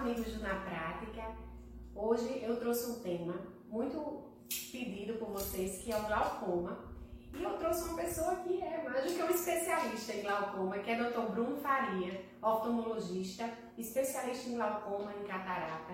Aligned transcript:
do 0.00 0.42
Na 0.42 0.54
Prática. 0.54 1.36
Hoje 1.94 2.42
eu 2.42 2.58
trouxe 2.58 2.90
um 2.90 3.00
tema 3.00 3.34
muito 3.68 4.22
pedido 4.72 5.18
por 5.18 5.28
vocês, 5.28 5.82
que 5.82 5.92
é 5.92 5.96
o 5.96 6.06
glaucoma. 6.06 6.78
E 7.34 7.42
eu 7.42 7.58
trouxe 7.58 7.86
uma 7.86 7.98
pessoa 7.98 8.36
que 8.36 8.62
é 8.62 8.82
mais 8.82 9.04
do 9.04 9.14
que 9.14 9.22
um 9.22 9.28
especialista 9.28 10.14
em 10.14 10.22
glaucoma, 10.22 10.78
que 10.78 10.90
é 10.90 11.02
o 11.02 11.10
Dr. 11.10 11.32
Bruno 11.32 11.56
Faria, 11.58 12.24
oftalmologista, 12.42 13.50
especialista 13.76 14.48
em 14.48 14.54
glaucoma 14.54 15.12
e 15.20 15.28
catarata. 15.28 15.92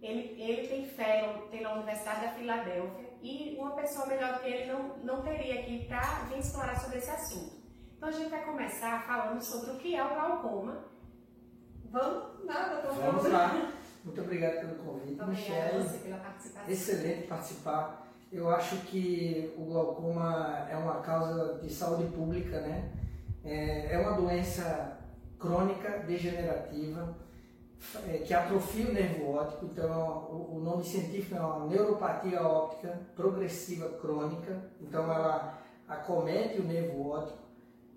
Ele, 0.00 0.40
ele 0.40 0.68
tem 0.68 0.86
fellow 0.86 1.46
pela 1.48 1.74
Universidade 1.74 2.22
da 2.22 2.32
Filadélfia 2.32 3.18
e 3.20 3.54
uma 3.58 3.72
pessoa 3.72 4.06
melhor 4.06 4.40
que 4.40 4.48
ele 4.48 4.72
não, 4.72 4.96
não 5.04 5.22
teria 5.22 5.60
aqui 5.60 5.84
para 5.84 6.24
vir 6.24 6.38
explorar 6.38 6.80
sobre 6.80 6.98
esse 6.98 7.10
assunto. 7.10 7.54
Então 7.98 8.08
a 8.08 8.12
gente 8.12 8.30
vai 8.30 8.42
começar 8.46 9.06
falando 9.06 9.42
sobre 9.42 9.72
o 9.72 9.76
que 9.76 9.94
é 9.94 10.02
o 10.02 10.14
glaucoma. 10.14 10.95
Vamos 11.96 12.44
lá, 12.44 12.68
doutor 12.82 12.92
Vamos 12.92 13.32
lá. 13.32 13.72
Muito 14.04 14.20
obrigado 14.20 14.60
pelo 14.60 14.74
convite, 14.84 15.16
Muito 15.16 15.30
Michelle. 15.30 15.82
você 15.82 15.98
pela 15.98 16.18
participação. 16.18 16.70
Excelente 16.70 17.26
participar. 17.26 18.06
Eu 18.30 18.50
acho 18.50 18.76
que 18.82 19.54
o 19.56 19.64
glaucoma 19.64 20.68
é 20.70 20.76
uma 20.76 21.00
causa 21.00 21.58
de 21.58 21.72
saúde 21.72 22.04
pública, 22.12 22.60
né? 22.60 22.92
É 23.42 23.94
é 23.94 23.98
uma 23.98 24.12
doença 24.12 24.98
crônica 25.38 26.00
degenerativa 26.00 27.16
é, 28.06 28.18
que 28.18 28.34
atrofia 28.34 28.90
o 28.90 28.92
nervo 28.92 29.32
óptico. 29.34 29.64
Então, 29.64 30.28
o 30.30 30.56
o 30.56 30.60
nome 30.60 30.84
científico 30.84 31.34
é 31.34 31.40
uma 31.40 31.64
neuropatia 31.64 32.42
óptica 32.42 33.00
progressiva 33.14 33.88
crônica. 34.00 34.70
Então, 34.82 35.04
ela 35.04 35.62
acomete 35.88 36.60
o 36.60 36.64
nervo 36.64 37.08
óptico 37.08 37.38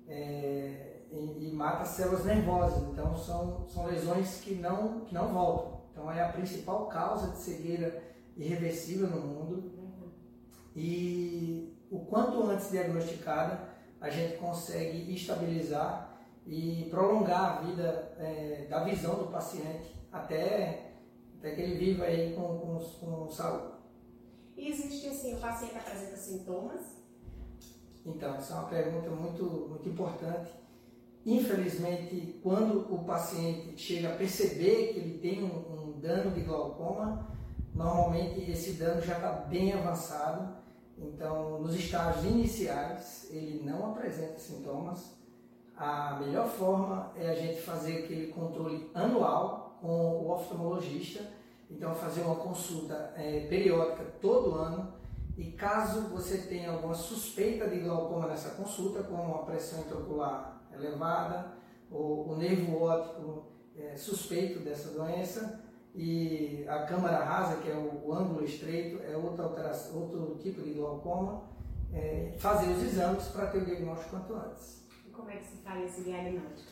é, 0.08 0.89
e, 1.12 1.50
e 1.50 1.52
mata 1.52 1.84
as 1.84 1.90
células 1.90 2.26
nervosas. 2.26 2.84
Então, 2.90 3.16
são, 3.16 3.68
são 3.68 3.86
lesões 3.88 4.40
que 4.42 4.56
não, 4.56 5.02
que 5.02 5.14
não 5.14 5.34
voltam. 5.34 5.82
Então, 5.92 6.12
é 6.12 6.24
a 6.24 6.32
principal 6.32 6.88
causa 6.88 7.32
de 7.32 7.38
cegueira 7.38 8.04
irreversível 8.38 9.08
no 9.08 9.22
mundo. 9.22 9.72
E 10.76 11.78
o 11.92 12.00
quanto 12.06 12.44
antes 12.44 12.72
diagnosticada, 12.72 13.70
a 14.00 14.10
gente 14.10 14.38
consegue 14.38 15.14
estabilizar 15.14 16.18
e 16.46 16.88
prolongar 16.90 17.58
a 17.58 17.62
vida 17.62 18.16
é, 18.18 18.66
da 18.70 18.84
visão 18.84 19.16
do 19.16 19.32
paciente 19.32 19.96
até, 20.12 20.94
até 21.38 21.52
que 21.52 21.62
ele 21.62 21.76
viva 21.78 22.06
aí 22.06 22.34
com, 22.34 22.60
com, 22.60 22.80
com 22.80 23.30
saúde. 23.30 23.74
E 24.56 24.70
existe 24.70 25.08
assim, 25.08 25.36
o 25.36 25.40
paciente 25.40 25.78
apresenta 25.78 26.18
sintomas? 26.18 27.00
Então, 28.06 28.36
essa 28.36 28.54
é 28.54 28.58
uma 28.58 28.70
pergunta 28.70 29.10
muito, 29.10 29.44
muito 29.70 29.90
importante. 29.90 30.52
Infelizmente, 31.26 32.40
quando 32.42 32.94
o 32.94 33.04
paciente 33.04 33.78
chega 33.78 34.10
a 34.10 34.16
perceber 34.16 34.94
que 34.94 35.00
ele 35.00 35.20
tem 35.20 35.44
um, 35.44 35.48
um 35.48 36.00
dano 36.00 36.32
de 36.32 36.42
glaucoma, 36.42 37.28
normalmente 37.74 38.50
esse 38.50 38.74
dano 38.74 39.02
já 39.02 39.16
está 39.16 39.32
bem 39.32 39.74
avançado. 39.74 40.58
Então, 40.98 41.62
nos 41.62 41.76
estágios 41.76 42.26
iniciais, 42.26 43.28
ele 43.32 43.64
não 43.64 43.92
apresenta 43.92 44.40
sintomas. 44.40 45.18
A 45.76 46.20
melhor 46.20 46.48
forma 46.50 47.12
é 47.16 47.30
a 47.30 47.36
gente 47.36 47.62
fazer 47.62 48.04
aquele 48.04 48.28
controle 48.28 48.90
anual 48.94 49.78
com 49.82 49.88
o 49.88 50.32
oftalmologista. 50.32 51.24
Então, 51.70 51.94
fazer 51.94 52.22
uma 52.22 52.36
consulta 52.36 53.14
é, 53.16 53.46
periódica 53.48 54.04
todo 54.20 54.56
ano 54.56 54.94
e 55.38 55.52
caso 55.52 56.10
você 56.10 56.40
tenha 56.40 56.72
alguma 56.72 56.96
suspeita 56.96 57.68
de 57.70 57.80
glaucoma 57.80 58.28
nessa 58.28 58.50
consulta, 58.56 59.04
como 59.04 59.36
a 59.36 59.44
pressão 59.44 59.82
intraocular 59.82 60.59
elevada, 60.80 61.54
ou 61.92 62.30
o 62.30 62.38
nervo 62.38 62.84
óptico 62.84 63.46
é, 63.78 63.96
suspeito 63.96 64.60
dessa 64.60 64.92
doença, 64.92 65.62
e 65.96 66.66
a 66.68 66.84
câmara 66.84 67.24
rasa, 67.24 67.58
que 67.58 67.70
é 67.70 67.76
o, 67.76 68.08
o 68.08 68.14
ângulo 68.14 68.44
estreito, 68.44 69.02
é 69.04 69.18
outra 69.18 69.46
alteração, 69.46 70.02
outro 70.02 70.38
tipo 70.40 70.62
de 70.62 70.74
glaucoma, 70.74 71.44
é, 71.94 72.34
fazer 72.38 72.72
os 72.72 72.84
exames 72.84 73.24
para 73.30 73.48
ter 73.48 73.60
o 73.60 73.66
diagnóstico 73.66 74.12
quanto 74.12 74.36
antes. 74.36 74.88
E 75.08 75.10
como 75.10 75.30
é 75.30 75.38
que 75.38 75.46
se 75.46 75.58
faz 75.58 75.84
esse 75.84 76.04
diagnóstico? 76.04 76.72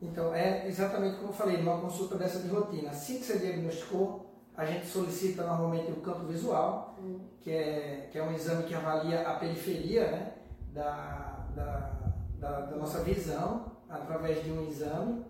Então, 0.00 0.32
é 0.34 0.68
exatamente 0.68 1.16
como 1.16 1.30
eu 1.30 1.32
falei, 1.32 1.56
numa 1.56 1.80
consulta 1.80 2.16
dessa 2.16 2.40
de 2.40 2.48
rotina. 2.48 2.90
Assim 2.90 3.18
que 3.18 3.24
você 3.24 3.38
diagnosticou, 3.38 4.26
a 4.56 4.64
gente 4.64 4.86
solicita 4.86 5.44
normalmente 5.44 5.90
o 5.90 5.96
campo 5.96 6.26
visual, 6.26 6.96
Hum. 7.00 7.20
que 7.40 7.50
é, 7.50 8.08
que 8.10 8.18
é 8.18 8.22
um 8.22 8.32
exame 8.32 8.64
que 8.64 8.74
avalia 8.74 9.22
a 9.22 9.34
periferia 9.34 10.10
né, 10.10 10.32
da, 10.72 11.46
da, 11.54 11.97
da, 12.38 12.60
da 12.62 12.76
nossa 12.76 13.02
visão, 13.02 13.72
através 13.88 14.42
de 14.44 14.50
um 14.50 14.66
exame. 14.68 15.24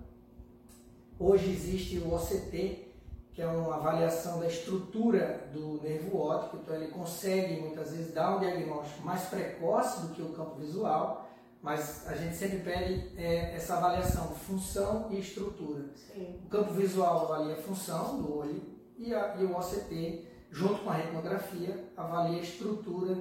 Hoje 1.19 1.51
existe 1.51 1.99
o 1.99 2.15
OCT, 2.15 2.87
que 3.33 3.43
é 3.43 3.47
uma 3.47 3.77
avaliação 3.77 4.41
da 4.41 4.47
estrutura 4.47 5.49
do 5.53 5.81
nervo 5.83 6.19
óptico, 6.19 6.59
então 6.59 6.75
ele 6.75 6.89
consegue 6.89 7.61
muitas 7.61 7.93
vezes 7.93 8.13
dar 8.13 8.37
um 8.37 8.41
diagnóstico 8.41 9.03
mais 9.05 9.23
precoce 9.27 10.07
do 10.07 10.15
que 10.15 10.23
o 10.23 10.33
campo 10.33 10.57
visual, 10.57 11.29
mas 11.63 12.07
a 12.07 12.15
gente 12.15 12.37
sempre 12.37 12.59
pede 12.59 13.13
é, 13.17 13.55
essa 13.55 13.77
avaliação 13.77 14.29
de 14.29 14.35
função 14.41 15.07
e 15.11 15.19
estrutura. 15.21 15.85
Sim. 15.95 16.41
O 16.45 16.49
campo 16.49 16.73
visual 16.73 17.25
avalia 17.33 17.55
a 17.55 17.63
função 17.63 18.21
do 18.23 18.39
olho 18.39 18.63
e, 18.97 19.13
a, 19.15 19.37
e 19.37 19.45
o 19.45 19.57
OCT, 19.57 20.25
junto 20.51 20.83
com 20.83 20.91
a 20.91 20.95
retinografia, 20.95 21.93
avalia 21.97 22.39
a 22.39 22.43
estrutura 22.43 23.15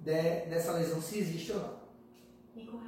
de- 0.00 0.46
dessa 0.46 0.72
lesão, 0.72 1.00
se 1.00 1.18
existe 1.18 1.52
ou 1.52 1.58
não. 1.60 1.74
E 2.56 2.66
com 2.66 2.78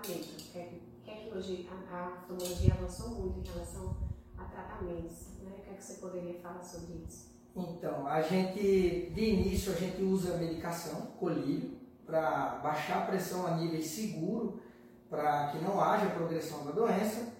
tratamento, 0.00 0.52
que 0.52 0.58
é 0.58 1.14
que, 1.14 1.30
hoje 1.36 1.68
a 1.90 2.08
oftalmologia 2.08 2.74
avançou 2.74 3.10
muito 3.10 3.40
em 3.40 3.52
relação 3.52 3.96
a 4.36 4.44
tratamentos, 4.44 5.38
né? 5.42 5.52
O 5.58 5.62
que 5.62 5.70
é 5.70 5.74
que 5.74 5.84
você 5.84 5.94
poderia 5.94 6.40
falar 6.40 6.62
sobre 6.62 7.04
isso? 7.06 7.30
Então, 7.54 8.06
a 8.06 8.22
gente, 8.22 9.10
de 9.10 9.24
início, 9.24 9.72
a 9.72 9.76
gente 9.76 10.02
usa 10.02 10.38
medicação, 10.38 11.02
colírio, 11.18 11.78
para 12.06 12.60
baixar 12.62 13.02
a 13.02 13.06
pressão 13.06 13.46
a 13.46 13.56
nível 13.56 13.82
seguro, 13.82 14.60
para 15.08 15.48
que 15.48 15.58
não 15.58 15.80
haja 15.80 16.10
progressão 16.10 16.64
da 16.64 16.72
doença. 16.72 17.32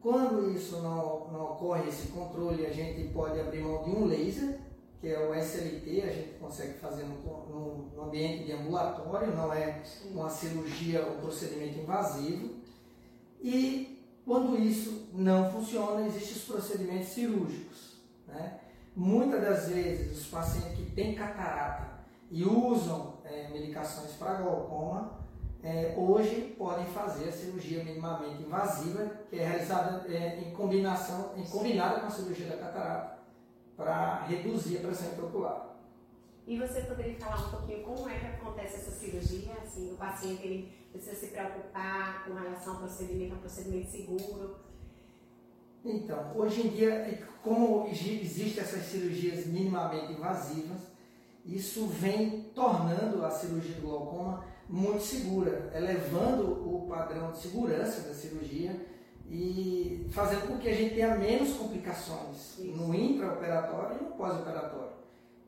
Quando 0.00 0.50
isso 0.54 0.82
não, 0.82 1.32
não 1.32 1.44
ocorre, 1.52 1.88
esse 1.88 2.08
controle, 2.08 2.66
a 2.66 2.72
gente 2.72 3.08
pode 3.12 3.40
abrir 3.40 3.60
mão 3.60 3.82
de 3.82 3.90
um 3.90 4.04
laser, 4.04 4.60
que 5.04 5.10
é 5.10 5.18
o 5.20 5.34
SLT, 5.34 6.00
a 6.00 6.10
gente 6.10 6.38
consegue 6.40 6.78
fazer 6.78 7.04
no, 7.04 7.90
no, 7.94 8.04
ambiente 8.04 8.44
de 8.44 8.52
ambulatório, 8.52 9.36
não 9.36 9.52
é 9.52 9.82
uma 10.06 10.30
cirurgia 10.30 11.04
ou 11.04 11.16
procedimento 11.18 11.78
invasivo. 11.78 12.54
E 13.42 14.02
quando 14.24 14.58
isso 14.58 15.10
não 15.12 15.52
funciona, 15.52 16.06
existem 16.06 16.32
os 16.32 16.44
procedimentos 16.44 17.08
cirúrgicos. 17.08 17.98
Né? 18.26 18.60
Muitas 18.96 19.42
das 19.42 19.68
vezes, 19.68 20.22
os 20.22 20.26
pacientes 20.28 20.74
que 20.74 20.90
têm 20.92 21.14
catarata 21.14 21.98
e 22.30 22.42
usam 22.42 23.18
eh, 23.26 23.50
medicações 23.52 24.12
para 24.12 24.40
glaucoma, 24.40 25.20
eh, 25.62 25.92
hoje 25.98 26.54
podem 26.56 26.86
fazer 26.86 27.28
a 27.28 27.32
cirurgia 27.32 27.84
minimamente 27.84 28.42
invasiva, 28.42 29.04
que 29.28 29.38
é 29.38 29.46
realizada 29.46 30.10
eh, 30.10 30.40
em 30.46 30.54
combinação, 30.54 31.32
em 31.36 31.44
combinada 31.44 32.00
com 32.00 32.06
a 32.06 32.10
cirurgia 32.10 32.46
da 32.46 32.56
catarata, 32.56 33.13
para 33.76 34.24
reduzir 34.26 34.78
a 34.78 34.80
pressão 34.80 35.12
intraocular. 35.12 35.74
E 36.46 36.58
você 36.58 36.82
poderia 36.82 37.14
falar 37.16 37.46
um 37.46 37.50
pouquinho 37.50 37.82
como 37.84 38.08
é 38.08 38.18
que 38.18 38.26
acontece 38.26 38.76
essa 38.76 38.90
cirurgia? 38.90 39.54
Assim, 39.62 39.92
o 39.92 39.96
paciente 39.96 40.42
ele 40.44 40.72
precisa 40.92 41.16
se 41.16 41.28
preocupar 41.28 42.24
com 42.24 42.34
relação 42.34 42.74
ao 42.74 42.80
procedimento, 42.80 43.32
é 43.32 43.36
um 43.36 43.40
procedimento 43.40 43.90
seguro. 43.90 44.56
Então, 45.84 46.32
hoje 46.34 46.66
em 46.66 46.70
dia, 46.70 47.26
como 47.42 47.86
existem 47.88 48.62
essas 48.62 48.84
cirurgias 48.84 49.46
minimamente 49.46 50.12
invasivas, 50.12 50.80
isso 51.44 51.86
vem 51.86 52.42
tornando 52.54 53.24
a 53.24 53.30
cirurgia 53.30 53.74
do 53.76 53.82
glaucoma 53.82 54.44
muito 54.68 55.02
segura, 55.02 55.70
elevando 55.74 56.52
o 56.52 56.86
padrão 56.88 57.32
de 57.32 57.38
segurança 57.38 58.08
da 58.08 58.14
cirurgia 58.14 58.74
e 59.30 60.06
fazendo 60.10 60.46
com 60.48 60.58
que 60.58 60.68
a 60.68 60.74
gente 60.74 60.94
tenha 60.94 61.14
menos 61.16 61.54
complicações 61.56 62.58
Isso. 62.58 62.76
no 62.76 62.94
intraoperatório 62.94 63.96
e 64.00 64.04
no 64.04 64.10
pós-operatório. 64.12 64.92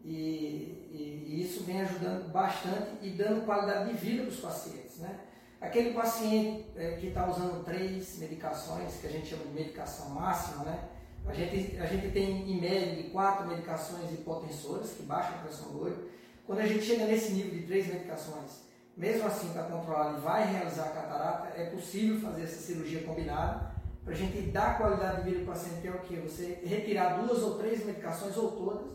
E, 0.04 0.88
e- 0.92 1.24
e 1.28 1.42
isso 1.42 1.64
vem 1.64 1.80
ajudando 1.82 2.30
bastante 2.32 2.90
e 3.02 3.10
dando 3.10 3.44
qualidade 3.44 3.90
de 3.90 3.96
vida 3.98 4.22
para 4.22 4.30
os 4.30 4.40
pacientes. 4.40 4.98
Né? 4.98 5.18
Aquele 5.60 5.92
paciente 5.92 6.66
eh, 6.76 6.96
que 7.00 7.08
está 7.08 7.28
usando 7.28 7.64
três 7.64 8.18
medicações, 8.18 8.94
que 9.00 9.06
a 9.06 9.10
gente 9.10 9.26
chama 9.26 9.44
de 9.44 9.52
medicação 9.52 10.10
máxima, 10.10 10.64
né? 10.64 10.78
a, 11.26 11.32
gente, 11.34 11.76
a 11.78 11.86
gente 11.86 12.12
tem 12.12 12.50
em 12.50 12.60
média 12.60 12.94
de 12.94 13.10
quatro 13.10 13.46
medicações 13.48 14.10
hipotensoras 14.12 14.90
que 14.92 15.02
baixam 15.02 15.34
a 15.34 15.38
pressão 15.42 15.72
do 15.72 15.82
olho. 15.82 16.10
Quando 16.46 16.60
a 16.60 16.66
gente 16.66 16.84
chega 16.84 17.04
nesse 17.06 17.32
nível 17.32 17.50
de 17.58 17.66
três 17.66 17.88
medicações, 17.88 18.64
mesmo 18.96 19.26
assim 19.26 19.48
está 19.48 19.64
controlado 19.64 20.18
e 20.18 20.20
vai 20.20 20.50
realizar 20.52 20.84
a 20.84 20.90
catarata, 20.90 21.60
é 21.60 21.66
possível 21.70 22.20
fazer 22.20 22.44
essa 22.44 22.60
cirurgia 22.60 23.02
combinada 23.02 23.74
para 24.06 24.14
a 24.14 24.16
gente 24.16 24.40
dar 24.52 24.78
qualidade 24.78 25.16
de 25.16 25.30
vida 25.30 25.44
para 25.44 25.52
o 25.52 25.54
paciente, 25.56 25.80
que 25.80 25.88
é 25.88 25.90
o 25.90 25.98
quê? 25.98 26.16
Você 26.20 26.60
retirar 26.64 27.18
duas 27.18 27.42
ou 27.42 27.58
três 27.58 27.84
medicações 27.84 28.36
ou 28.36 28.52
todas 28.52 28.86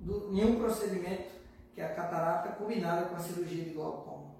do, 0.00 0.32
em 0.32 0.42
um 0.42 0.56
procedimento, 0.58 1.28
que 1.74 1.82
é 1.82 1.84
a 1.84 1.94
catarata 1.94 2.52
combinada 2.52 3.08
com 3.08 3.16
a 3.16 3.18
cirurgia 3.18 3.62
de 3.62 3.70
glaucoma. 3.70 4.32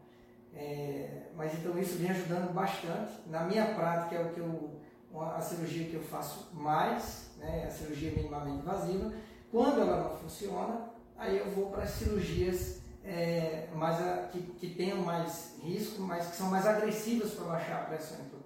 É, 0.55 1.25
mas 1.37 1.53
então 1.53 1.79
isso 1.79 1.99
vem 1.99 2.11
ajudando 2.11 2.55
bastante. 2.55 3.13
Na 3.27 3.45
minha 3.45 3.75
prática 3.75 4.17
é 4.17 4.25
o 4.25 4.33
que 4.33 4.41
eu 4.41 4.79
a 5.15 5.41
cirurgia 5.41 5.89
que 5.89 5.95
eu 5.95 6.03
faço 6.03 6.49
mais, 6.55 7.33
né, 7.39 7.65
a 7.67 7.71
cirurgia 7.71 8.13
minimamente 8.13 8.61
invasiva. 8.61 9.13
Quando 9.51 9.81
ela 9.81 10.05
não 10.05 10.17
funciona, 10.17 10.89
aí 11.19 11.37
eu 11.37 11.51
vou 11.51 11.71
para 11.71 11.83
as 11.83 11.91
cirurgias 11.91 12.81
é, 13.05 13.69
mais 13.75 13.99
que, 14.31 14.41
que 14.41 14.71
tenham 14.75 14.99
mais 14.99 15.57
risco, 15.61 16.01
mas 16.01 16.29
que 16.29 16.37
são 16.37 16.49
mais 16.49 16.67
agressivas 16.67 17.33
para 17.33 17.45
baixar 17.45 17.83
a 17.83 17.85
pressão. 17.85 18.38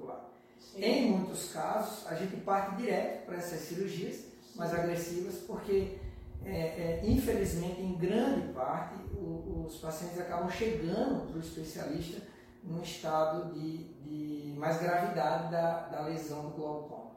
Em 0.77 1.11
muitos 1.11 1.53
casos, 1.53 2.07
a 2.07 2.15
gente 2.15 2.37
parte 2.39 2.77
direto 2.77 3.27
para 3.27 3.37
essas 3.37 3.61
cirurgias 3.61 4.17
Sim. 4.17 4.59
mais 4.59 4.73
agressivas, 4.73 5.35
porque 5.47 5.99
é, 6.45 6.51
é, 6.51 7.03
infelizmente, 7.05 7.81
em 7.81 7.95
grande 7.97 8.53
parte, 8.53 8.95
o, 9.15 9.65
os 9.67 9.79
pacientes 9.79 10.19
acabam 10.19 10.51
chegando 10.51 11.29
para 11.29 11.37
o 11.37 11.41
especialista 11.41 12.23
num 12.65 12.83
estado 12.83 13.53
de, 13.53 13.85
de 14.03 14.55
mais 14.59 14.81
gravidade 14.81 15.51
da, 15.51 15.89
da 15.89 16.01
lesão 16.03 16.51
do 16.51 16.57
glaucoma. 16.57 17.13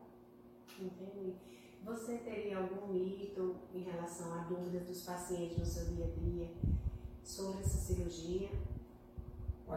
Entendi. 0.80 1.36
Você 1.84 2.18
teria 2.18 2.58
algum 2.58 2.92
mito 2.92 3.56
em 3.74 3.84
relação 3.84 4.34
a 4.34 4.38
dúvidas 4.44 4.88
dos 4.88 5.02
pacientes 5.02 5.58
no 5.58 5.66
seu 5.66 5.86
dia 5.86 6.06
a 6.06 6.20
dia 6.20 6.50
sobre 7.24 7.62
essa 7.62 7.78
cirurgia? 7.78 8.50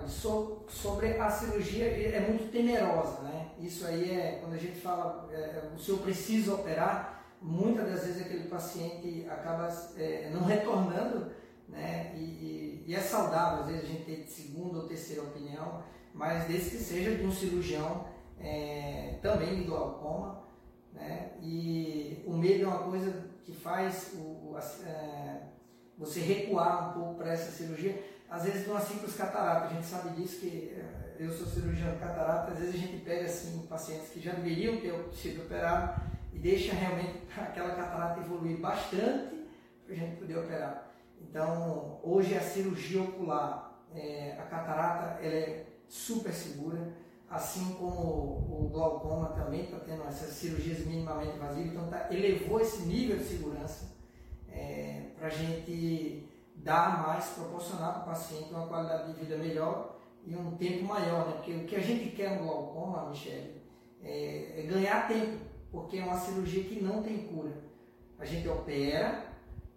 So, 0.09 0.65
sobre 0.69 1.19
a 1.19 1.31
cirurgia 1.31 1.87
é 1.87 2.21
muito 2.21 2.51
temerosa, 2.51 3.21
né? 3.23 3.51
Isso 3.59 3.87
aí 3.87 4.11
é 4.11 4.39
quando 4.41 4.55
a 4.55 4.59
gente 4.59 4.81
fala, 4.81 5.29
é, 5.33 5.71
o 5.75 5.79
senhor 5.79 6.01
precisa 6.01 6.55
operar, 6.55 7.25
muitas 7.41 7.89
das 7.89 8.05
vezes 8.05 8.23
aquele 8.23 8.49
paciente 8.49 9.27
acaba 9.29 9.69
é, 9.97 10.31
não 10.33 10.45
retornando, 10.45 11.31
né? 11.69 12.13
E, 12.17 12.19
e, 12.19 12.85
e, 12.87 12.95
é 12.95 13.01
saudável, 13.01 13.65
às 13.65 13.67
vezes, 13.67 13.85
a 13.85 13.87
gente 13.87 14.05
ter 14.05 14.27
segunda 14.27 14.79
ou 14.79 14.89
terceira 14.89 15.23
opinião, 15.23 15.83
mas 16.15 16.47
desde 16.47 16.71
que 16.71 16.77
seja 16.79 17.15
de 17.15 17.25
um 17.25 17.31
cirurgião 17.31 18.07
é, 18.41 19.19
também 19.21 19.57
de 19.57 19.65
glaucoma, 19.65 20.45
né? 20.93 21.33
E 21.43 22.23
o 22.27 22.33
medo 22.33 22.65
é 22.65 22.67
uma 22.67 22.85
coisa 22.85 23.25
que 23.45 23.53
faz 23.53 24.15
o, 24.15 24.57
é, 24.87 25.43
você 25.97 26.21
recuar 26.21 26.91
um 26.91 27.01
pouco 27.01 27.15
para 27.17 27.33
essa 27.33 27.51
cirurgia. 27.51 28.03
Às 28.31 28.45
vezes, 28.45 28.65
de 28.65 28.71
uma 28.71 28.81
simples 28.81 29.15
catarata, 29.15 29.67
a 29.67 29.75
gente 29.75 29.87
sabe 29.87 30.11
disso 30.11 30.41
que 30.41 30.77
é, 30.77 31.17
eu 31.19 31.33
sou 31.33 31.47
cirurgião 31.47 31.93
de 31.93 31.99
catarata, 31.99 32.53
às 32.53 32.59
vezes 32.59 32.75
a 32.75 32.79
gente 32.79 33.05
pega 33.05 33.25
assim 33.25 33.67
pacientes 33.67 34.11
que 34.11 34.21
já 34.21 34.33
deveriam 34.33 34.77
ter 34.77 34.93
sido 35.15 35.43
operados 35.43 36.03
e 36.33 36.39
deixa 36.39 36.75
realmente 36.75 37.23
aquela 37.37 37.75
catarata 37.75 38.21
evoluir 38.21 38.59
bastante 38.59 39.47
para 39.85 39.95
a 39.95 39.99
gente 39.99 40.17
poder 40.17 40.39
operar. 40.39 40.93
Então, 41.21 41.99
hoje 42.03 42.37
a 42.37 42.41
cirurgia 42.41 43.03
ocular, 43.03 43.83
é, 43.95 44.37
a 44.39 44.43
catarata, 44.43 45.21
ela 45.25 45.35
é 45.35 45.67
super 45.89 46.33
segura, 46.33 46.93
assim 47.31 47.75
como 47.75 48.65
o 48.65 48.69
glaucoma 48.71 49.29
também 49.31 49.65
está 49.65 49.79
tendo 49.81 50.03
essas 50.05 50.31
cirurgias 50.35 50.87
minimamente 50.87 51.37
invasivas, 51.37 51.73
então 51.73 51.89
tá, 51.89 52.09
elevou 52.11 52.61
esse 52.61 52.83
nível 52.83 53.17
de 53.17 53.25
segurança 53.25 53.87
é, 54.51 55.11
para 55.19 55.29
a 55.29 55.31
gente 55.31 56.29
dar 56.63 57.07
mais, 57.07 57.27
proporcionar 57.27 57.95
para 57.95 58.03
o 58.03 58.07
paciente 58.07 58.53
uma 58.53 58.67
qualidade 58.67 59.13
de 59.13 59.21
vida 59.21 59.37
melhor 59.37 59.97
e 60.27 60.35
um 60.35 60.57
tempo 60.57 60.85
maior, 60.85 61.27
né? 61.27 61.33
Porque 61.37 61.53
o 61.53 61.65
que 61.65 61.77
a 61.77 61.81
gente 61.81 62.11
quer 62.11 62.39
no 62.39 62.47
glaucoma, 62.47 63.09
Michele, 63.09 63.63
é, 64.03 64.61
é 64.61 64.63
ganhar 64.63 65.09
tempo 65.09 65.49
porque 65.71 65.99
é 65.99 66.05
uma 66.05 66.19
cirurgia 66.19 66.65
que 66.65 66.83
não 66.83 67.03
tem 67.03 67.27
cura. 67.27 67.53
A 68.19 68.25
gente 68.25 68.49
opera 68.49 69.27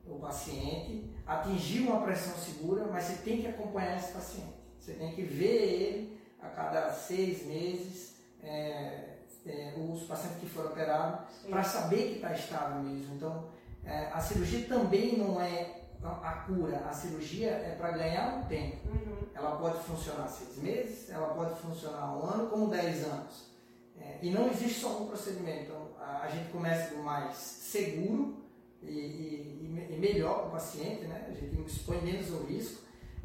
o 0.05 0.19
paciente, 0.19 1.09
atingir 1.25 1.81
uma 1.81 2.01
pressão 2.01 2.35
segura, 2.35 2.87
mas 2.87 3.03
você 3.03 3.21
tem 3.23 3.41
que 3.41 3.47
acompanhar 3.47 3.97
esse 3.97 4.11
paciente. 4.11 4.53
Você 4.79 4.93
tem 4.93 5.13
que 5.13 5.21
ver 5.21 5.45
ele 5.45 6.21
a 6.41 6.49
cada 6.49 6.91
seis 6.91 7.45
meses, 7.45 8.15
é, 8.41 9.17
é, 9.45 9.73
os 9.77 10.03
pacientes 10.03 10.39
que 10.39 10.47
foram 10.47 10.71
operados, 10.71 11.45
para 11.47 11.63
saber 11.63 12.09
que 12.09 12.15
está 12.15 12.33
estável 12.33 12.81
mesmo. 12.81 13.15
Então, 13.15 13.49
é, 13.85 14.07
a 14.07 14.19
cirurgia 14.19 14.67
também 14.67 15.17
não 15.17 15.39
é 15.39 15.80
a 16.03 16.43
cura, 16.47 16.77
a 16.89 16.93
cirurgia 16.93 17.49
é 17.49 17.75
para 17.77 17.91
ganhar 17.91 18.37
um 18.37 18.43
tempo. 18.45 18.87
Uhum. 18.87 19.27
Ela 19.33 19.55
pode 19.57 19.79
funcionar 19.83 20.27
seis 20.27 20.57
meses, 20.57 21.09
ela 21.09 21.33
pode 21.33 21.59
funcionar 21.59 22.17
um 22.17 22.23
ano, 22.23 22.49
como 22.49 22.69
dez 22.69 23.03
anos. 23.05 23.51
É, 23.99 24.17
e 24.21 24.31
não 24.31 24.49
existe 24.49 24.79
só 24.79 25.03
um 25.03 25.07
procedimento. 25.07 25.63
Então, 25.63 25.89
a, 25.99 26.23
a 26.23 26.27
gente 26.29 26.51
começa 26.51 26.95
do 26.95 27.03
mais 27.03 27.35
seguro 27.35 28.43
e, 28.81 28.87
e, 28.87 29.87
e 29.91 29.97
melhor 29.99 30.39
para 30.39 30.47
o 30.47 30.51
paciente, 30.51 31.05
né? 31.05 31.27
a 31.29 31.33
gente 31.33 31.69
expõe 31.69 32.01
menos 32.01 32.31
o 32.31 32.43
risco, 32.45 32.81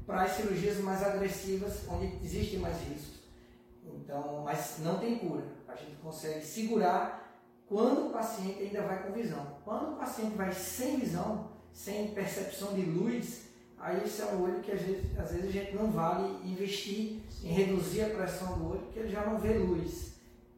para 0.06 0.22
as 0.22 0.32
cirurgias 0.32 0.78
mais 0.78 1.02
agressivas, 1.02 1.88
onde 1.88 2.18
existem 2.22 2.60
mais 2.60 2.78
riscos. 2.82 3.16
Então, 3.84 4.42
mas 4.44 4.78
não 4.80 4.98
tem 4.98 5.18
cura. 5.18 5.44
A 5.66 5.74
gente 5.74 5.96
consegue 5.96 6.44
segurar 6.44 7.26
quando 7.66 8.08
o 8.08 8.10
paciente 8.10 8.62
ainda 8.62 8.82
vai 8.82 9.02
com 9.02 9.12
visão. 9.12 9.58
Quando 9.64 9.94
o 9.94 9.96
paciente 9.96 10.36
vai 10.36 10.52
sem 10.52 10.98
visão, 10.98 11.45
sem 11.76 12.08
percepção 12.08 12.72
de 12.72 12.80
luz, 12.80 13.42
aí 13.78 14.02
esse 14.02 14.22
é 14.22 14.26
um 14.26 14.42
olho 14.42 14.60
que 14.60 14.72
às 14.72 14.80
vezes, 14.80 15.18
às 15.18 15.30
vezes 15.30 15.50
a 15.50 15.52
gente 15.52 15.76
não 15.76 15.90
vale 15.90 16.26
investir 16.50 17.20
em 17.44 17.48
reduzir 17.48 18.02
a 18.02 18.10
pressão 18.10 18.58
do 18.58 18.70
olho, 18.70 18.80
porque 18.80 19.00
ele 19.00 19.10
já 19.10 19.26
não 19.26 19.38
vê 19.38 19.52
luz 19.58 20.16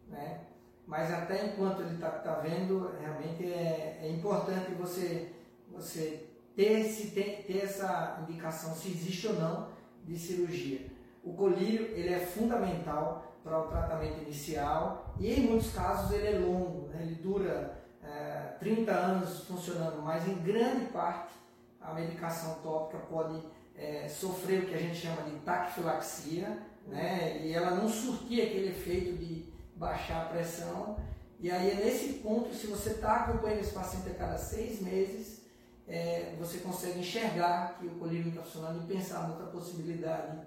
né? 0.08 0.40
Mas 0.86 1.12
até 1.12 1.46
enquanto 1.46 1.82
ele 1.82 1.94
está 1.94 2.08
tá 2.10 2.34
vendo, 2.36 2.90
realmente 3.00 3.44
é, 3.44 3.98
é, 4.02 4.10
importante 4.10 4.72
você, 4.72 5.32
você 5.70 6.28
ter, 6.56 6.80
esse, 6.80 7.10
ter, 7.10 7.44
ter 7.46 7.64
essa 7.64 8.20
indicação 8.22 8.74
se 8.74 8.88
existe 8.88 9.26
ou 9.26 9.34
não 9.34 9.68
de 10.04 10.18
cirurgia. 10.18 10.86
O 11.22 11.34
colírio 11.34 11.88
ele 11.94 12.14
é 12.14 12.20
fundamental 12.20 13.36
para 13.44 13.58
o 13.58 13.68
tratamento 13.68 14.22
inicial 14.22 15.14
e 15.18 15.34
em 15.34 15.40
muitos 15.40 15.72
casos 15.74 16.10
ele 16.12 16.28
é 16.28 16.38
longo, 16.38 16.88
né? 16.88 17.02
ele 17.02 17.16
dura 17.16 17.84
é, 18.08 18.56
30 18.58 18.92
anos 18.92 19.44
funcionando, 19.44 20.02
mas 20.02 20.26
em 20.26 20.34
grande 20.38 20.86
parte 20.86 21.34
a 21.80 21.92
medicação 21.92 22.56
tópica 22.62 22.98
pode 23.06 23.42
é, 23.76 24.08
sofrer 24.08 24.64
o 24.64 24.66
que 24.66 24.74
a 24.74 24.78
gente 24.78 24.96
chama 24.96 25.22
de 25.22 25.36
taquifilaxia, 25.40 26.58
né? 26.86 27.40
e 27.44 27.52
ela 27.52 27.72
não 27.72 27.88
surtir 27.88 28.42
aquele 28.42 28.68
efeito 28.68 29.16
de 29.16 29.52
baixar 29.76 30.22
a 30.22 30.28
pressão. 30.28 30.98
E 31.38 31.50
aí 31.50 31.70
é 31.70 31.74
nesse 31.74 32.14
ponto, 32.14 32.52
se 32.54 32.66
você 32.66 32.90
está 32.90 33.16
acompanhando 33.16 33.60
esse 33.60 33.72
paciente 33.72 34.10
a 34.10 34.14
cada 34.14 34.36
seis 34.36 34.80
meses, 34.80 35.42
é, 35.86 36.34
você 36.38 36.58
consegue 36.58 36.98
enxergar 36.98 37.78
que 37.78 37.86
o 37.86 37.90
colírio 37.92 38.28
está 38.28 38.42
funcionando 38.42 38.82
e 38.82 38.92
pensar 38.92 39.28
noutra 39.28 39.46
possibilidade 39.46 40.38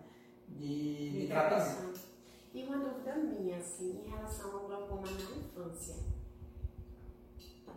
de, 0.47 1.21
de 1.21 1.27
tratamento. 1.27 1.99
E 2.53 2.63
uma 2.63 2.77
dúvida 2.77 3.15
minha, 3.15 3.57
assim, 3.57 4.03
em 4.05 4.09
relação 4.09 4.51
ao 4.51 4.67
glaucoma 4.67 5.03
na 5.03 5.37
infância. 5.37 5.95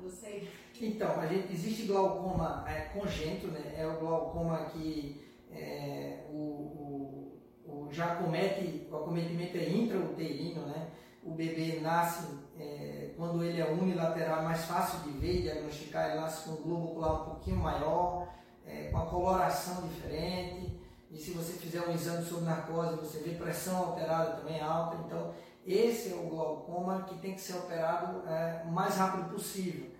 Você? 0.02 0.48
Então, 0.80 1.20
a 1.20 1.26
gente, 1.26 1.52
existe 1.52 1.86
glaucoma 1.86 2.64
é, 2.68 2.80
congênito, 2.98 3.48
né? 3.48 3.74
É 3.76 3.86
o 3.86 3.98
glaucoma 3.98 4.66
que 4.66 5.24
é, 5.50 6.24
o, 6.30 6.36
o, 6.36 7.40
o, 7.66 7.92
já 7.92 8.16
comete, 8.16 8.86
o 8.90 8.96
acometimento 8.96 9.56
é 9.56 9.68
intrauterino, 9.68 10.66
né? 10.66 10.90
o 11.24 11.30
bebê 11.30 11.80
nasce, 11.80 12.26
é, 12.58 13.12
quando 13.16 13.42
ele 13.42 13.60
é 13.60 13.70
unilateral, 13.70 14.40
é 14.40 14.42
mais 14.42 14.64
fácil 14.66 15.00
de 15.00 15.18
ver, 15.18 15.42
diagnosticar, 15.42 16.10
ele 16.10 16.20
nasce 16.20 16.44
com 16.44 16.50
um 16.52 16.62
globo 16.62 16.84
ocular 16.90 17.22
um 17.22 17.24
pouquinho 17.24 17.56
maior, 17.56 18.28
é, 18.66 18.90
com 18.90 18.98
a 18.98 19.06
coloração 19.06 19.88
diferente, 19.88 20.78
e 21.10 21.16
se 21.16 21.30
você 21.30 21.54
fizer 21.54 21.80
um 21.88 21.94
exame 21.94 22.24
sobre 22.24 22.44
narcose, 22.44 22.96
você 22.96 23.20
vê 23.20 23.30
pressão 23.36 23.76
alterada 23.76 24.32
também 24.32 24.60
alta, 24.60 24.96
então 25.06 25.32
esse 25.66 26.12
é 26.12 26.14
o 26.14 26.28
glaucoma 26.28 27.04
que 27.04 27.16
tem 27.18 27.34
que 27.34 27.40
ser 27.40 27.54
operado 27.54 28.28
é, 28.28 28.62
o 28.66 28.70
mais 28.70 28.96
rápido 28.96 29.30
possível. 29.30 29.93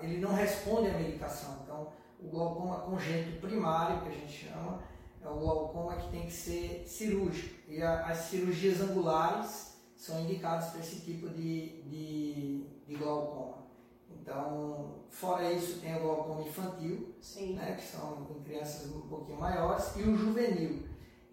Ele 0.00 0.18
não 0.18 0.32
responde 0.34 0.88
à 0.88 0.92
medicação, 0.94 1.60
então 1.62 1.88
o 2.20 2.28
glaucoma 2.28 2.80
congênito 2.80 3.40
primário, 3.40 4.00
que 4.02 4.08
a 4.08 4.12
gente 4.12 4.48
chama, 4.48 4.82
é 5.22 5.28
o 5.28 5.38
glaucoma 5.38 5.96
que 5.96 6.10
tem 6.10 6.26
que 6.26 6.32
ser 6.32 6.84
cirúrgico. 6.86 7.54
E 7.68 7.82
a, 7.82 8.06
as 8.06 8.18
cirurgias 8.18 8.80
angulares, 8.80 9.74
são 10.04 10.20
indicados 10.20 10.68
para 10.68 10.80
esse 10.80 11.00
tipo 11.00 11.28
de, 11.30 11.82
de, 11.82 12.66
de, 12.86 12.94
glaucoma. 12.96 13.64
Então, 14.10 14.96
fora 15.08 15.50
isso, 15.50 15.80
tem 15.80 15.96
o 15.96 16.00
glaucoma 16.00 16.42
infantil, 16.42 17.14
né, 17.54 17.74
que 17.78 17.84
são 17.84 18.26
em 18.30 18.42
crianças 18.42 18.90
um 18.94 19.00
pouquinho 19.02 19.40
maiores, 19.40 19.96
e 19.96 20.02
o 20.02 20.16
juvenil. 20.16 20.82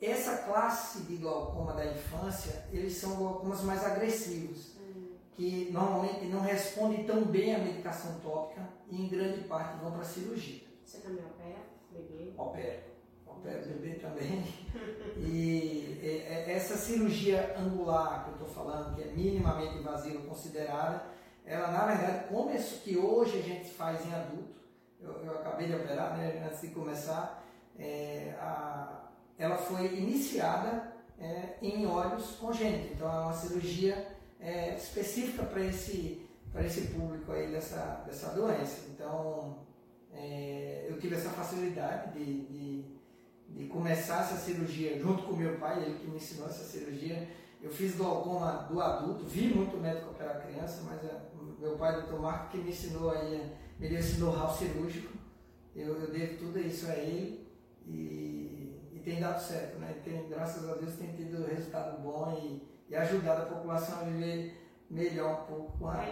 Essa 0.01 0.37
classe 0.43 1.03
de 1.03 1.17
glaucoma 1.17 1.73
da 1.73 1.85
infância, 1.85 2.65
eles 2.71 2.95
são 2.95 3.17
glaucomas 3.17 3.61
mais 3.61 3.83
agressivos. 3.83 4.77
Que 5.41 5.71
normalmente 5.71 6.25
não 6.25 6.41
respondem 6.41 7.03
tão 7.03 7.25
bem 7.25 7.55
à 7.55 7.57
medicação 7.57 8.19
tópica 8.19 8.62
e 8.91 9.01
em 9.01 9.10
grande 9.10 9.41
parte 9.45 9.81
vão 9.81 9.91
para 9.91 10.01
a 10.01 10.05
cirurgia. 10.05 10.62
Você 10.86 11.00
também 11.00 11.25
opera, 11.25 11.63
bebê? 11.91 12.31
Opera 12.38 12.91
opero 13.25 13.65
bebê 13.65 13.95
também. 13.95 14.43
E 15.17 16.00
essa 16.48 16.77
cirurgia 16.77 17.55
angular 17.57 18.24
que 18.24 18.29
eu 18.29 18.33
estou 18.33 18.48
falando, 18.50 18.95
que 18.95 19.01
é 19.01 19.12
minimamente 19.12 19.77
invasiva 19.77 20.21
considerada, 20.21 21.05
ela 21.43 21.71
na 21.71 21.86
verdade, 21.86 22.27
como 22.27 22.51
isso 22.51 22.81
que 22.81 22.95
hoje 22.95 23.39
a 23.39 23.41
gente 23.41 23.69
faz 23.69 24.05
em 24.05 24.13
adulto, 24.13 24.62
eu, 25.00 25.12
eu 25.25 25.31
acabei 25.39 25.67
de 25.67 25.75
operar 25.75 26.15
né, 26.17 26.48
antes 26.48 26.62
de 26.62 26.67
começar, 26.67 27.43
é, 27.79 28.36
a, 28.39 29.07
ela 29.39 29.57
foi 29.57 29.88
iniciada 29.98 30.93
é, 31.19 31.55
em 31.62 31.88
olhos 31.88 32.36
congênitos. 32.36 32.91
Então 32.91 33.07
é 33.07 33.21
uma 33.21 33.33
cirurgia 33.33 34.20
é, 34.41 34.75
específica 34.75 35.43
para 35.43 35.63
esse, 35.63 36.27
esse 36.65 36.81
público 36.88 37.31
aí 37.31 37.51
dessa, 37.51 38.03
dessa 38.05 38.29
doença. 38.31 38.88
Então, 38.89 39.60
é, 40.13 40.88
eu 40.89 41.00
tive 41.00 41.15
essa 41.15 41.29
facilidade 41.29 42.13
de, 42.13 42.41
de, 42.48 42.86
de, 43.50 43.65
começar 43.67 44.21
essa 44.21 44.36
cirurgia 44.36 45.00
junto 45.00 45.24
com 45.24 45.36
meu 45.36 45.57
pai, 45.57 45.83
ele 45.83 46.00
que 46.00 46.07
me 46.07 46.17
ensinou 46.17 46.48
essa 46.48 46.63
cirurgia. 46.63 47.29
Eu 47.62 47.69
fiz 47.69 47.95
glaucoma 47.95 48.67
do 48.69 48.81
adulto, 48.81 49.25
vi 49.25 49.53
muito 49.53 49.77
médico 49.77 50.10
operar 50.10 50.41
criança, 50.41 50.81
mas 50.83 51.03
é, 51.03 51.21
meu 51.60 51.77
pai, 51.77 51.93
doutor 52.01 52.19
Marco, 52.19 52.50
que 52.50 52.57
me 52.57 52.71
ensinou 52.71 53.12
aí, 53.12 53.51
me 53.79 53.88
deu 53.88 54.00
esse 54.00 54.19
know-how 54.19 54.51
cirúrgico. 54.51 55.15
Eu, 55.75 55.95
eu 56.01 56.12
devo 56.12 56.38
tudo 56.38 56.60
isso 56.60 56.88
a 56.88 56.95
ele 56.95 57.48
e, 57.86 58.79
e 58.91 59.01
tem 59.05 59.19
dado 59.19 59.39
certo, 59.39 59.77
né? 59.77 60.01
Tem, 60.03 60.27
graças 60.27 60.67
a 60.67 60.74
Deus 60.74 60.95
tem 60.95 61.13
tido 61.13 61.45
resultado 61.45 62.01
bom 62.01 62.36
e, 62.43 62.71
e 62.91 62.95
ajudado 62.95 63.43
a 63.43 63.45
população 63.45 64.01
a 64.01 64.03
viver 64.03 64.69
melhor 64.89 65.43
um 65.43 65.45
pouco 65.45 65.88
a, 65.88 66.05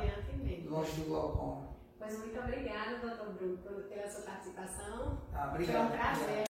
longe 0.65 0.91
do 0.93 1.09
glaucoma. 1.09 1.67
Pois 1.99 2.17
muito 2.19 2.39
obrigada, 2.39 2.97
doutor 2.99 3.33
Bruno, 3.33 3.57
pela 3.89 4.09
sua 4.09 4.21
participação. 4.21 5.21
Ah, 5.33 5.49
obrigado. 5.49 5.75
Foi 5.75 5.85
um 5.85 5.99
prazer. 5.99 6.45